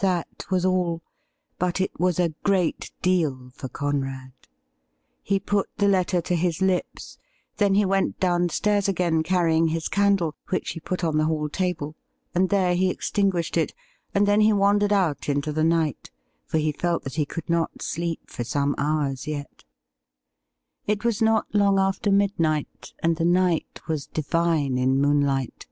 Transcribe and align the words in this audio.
That 0.00 0.46
was 0.50 0.64
all; 0.64 1.02
but 1.58 1.82
it 1.82 2.00
was 2.00 2.18
a 2.18 2.32
great 2.44 2.92
deal 3.02 3.50
for 3.52 3.68
Conrad. 3.68 4.32
He 5.22 5.38
put 5.38 5.68
the 5.76 5.86
letter 5.86 6.22
to 6.22 6.34
his 6.34 6.62
lips; 6.62 7.18
then 7.58 7.74
he 7.74 7.84
went 7.84 8.18
downstairs 8.18 8.88
again, 8.88 9.22
carrying 9.22 9.68
his 9.68 9.86
candle, 9.88 10.34
which 10.48 10.70
he 10.70 10.80
put 10.80 11.04
on 11.04 11.18
the 11.18 11.26
hall 11.26 11.50
table, 11.50 11.94
and 12.34 12.48
there 12.48 12.74
he 12.74 12.88
extinguished 12.88 13.58
it, 13.58 13.74
and 14.14 14.26
then 14.26 14.40
he 14.40 14.50
wandered 14.54 14.94
out 14.94 15.28
into 15.28 15.52
the 15.52 15.62
night, 15.62 16.10
for 16.46 16.56
he 16.56 16.72
felt 16.72 17.04
that 17.04 17.16
he 17.16 17.26
could 17.26 17.50
not 17.50 17.82
sleep 17.82 18.30
for 18.30 18.44
some 18.44 18.74
horn's 18.78 19.26
yet. 19.26 19.64
It 20.86 21.04
was 21.04 21.20
not 21.20 21.54
long 21.54 21.78
after 21.78 22.10
midnight, 22.10 22.94
and 23.02 23.16
the 23.16 23.26
night 23.26 23.82
was 23.86 24.06
divine 24.06 24.78
in 24.78 24.98
moonlight. 25.02 25.66